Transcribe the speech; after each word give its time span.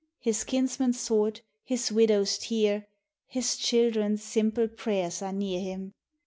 His 0.19 0.43
kinsman's 0.43 0.99
sword, 0.99 1.41
his 1.63 1.91
widow's 1.91 2.39
tear, 2.39 2.87
His 3.27 3.55
children's 3.55 4.23
simple 4.23 4.67
prayers 4.67 5.21
are 5.21 5.31
near 5.31 5.59
him. 5.59 5.93